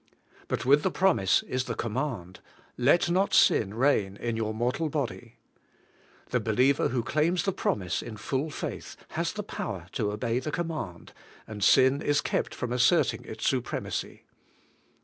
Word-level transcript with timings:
But 0.47 0.65
with 0.65 0.81
the 0.81 0.89
promise 0.89 1.43
is 1.43 1.65
the 1.65 1.75
command: 1.75 2.39
'Let 2.75 3.11
not 3.11 3.35
sin 3.35 3.75
reign 3.75 4.17
in 4.17 4.35
your 4.35 4.51
mortal 4.51 4.89
body.' 4.89 5.35
The 6.31 6.39
believer 6.39 6.87
who 6.87 7.03
claims 7.03 7.43
the 7.43 7.51
promise 7.51 8.01
in 8.01 8.17
full 8.17 8.49
faith 8.49 8.97
has 9.09 9.31
the 9.31 9.43
power 9.43 9.89
to 9.91 10.11
obey 10.11 10.39
the 10.39 10.49
command, 10.51 11.13
and 11.45 11.63
sin 11.63 12.01
is 12.01 12.19
kept 12.19 12.55
from 12.55 12.73
asserting 12.73 13.25
its 13.25 13.47
supremacy. 13.47 14.23